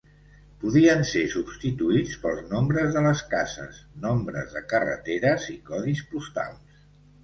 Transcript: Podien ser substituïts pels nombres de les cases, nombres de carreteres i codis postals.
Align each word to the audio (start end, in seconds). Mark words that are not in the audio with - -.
Podien 0.61 1.03
ser 1.09 1.21
substituïts 1.33 2.17
pels 2.25 2.49
nombres 2.55 2.91
de 2.97 3.05
les 3.09 3.23
cases, 3.37 3.79
nombres 4.09 4.59
de 4.59 4.67
carreteres 4.75 5.51
i 5.59 5.63
codis 5.73 6.07
postals. 6.13 6.87